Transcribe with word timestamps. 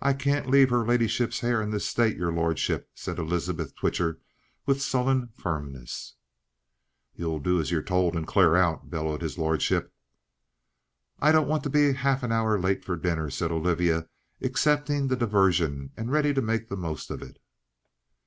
"I 0.00 0.14
can't 0.14 0.48
leave 0.48 0.70
her 0.70 0.82
ladyship's 0.82 1.40
hair 1.40 1.60
in 1.60 1.72
this 1.72 1.86
state, 1.86 2.16
your 2.16 2.32
lordship," 2.32 2.88
said 2.94 3.18
Elizabeth 3.18 3.74
Twitcher 3.74 4.18
with 4.64 4.80
sullen 4.80 5.28
firmness. 5.34 6.14
"You 7.14 7.38
do 7.38 7.60
as 7.60 7.70
you're 7.70 7.82
told 7.82 8.14
and 8.14 8.26
clear 8.26 8.56
out!" 8.56 8.88
bellowed 8.88 9.20
his 9.20 9.36
lordship. 9.36 9.92
"I 11.20 11.32
don't 11.32 11.48
want 11.48 11.64
to 11.64 11.68
be 11.68 11.92
half 11.92 12.22
an 12.22 12.32
hour 12.32 12.58
late 12.58 12.82
for 12.82 12.96
dinner," 12.96 13.28
said 13.28 13.52
Olivia, 13.52 14.08
accepting 14.40 15.08
the 15.08 15.16
diversion 15.16 15.90
and 15.98 16.10
ready 16.10 16.32
to 16.32 16.40
make 16.40 16.70
the 16.70 16.76
most 16.78 17.10
of 17.10 17.20
it. 17.20 17.38